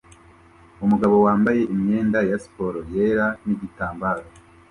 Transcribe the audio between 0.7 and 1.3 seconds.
Umugabo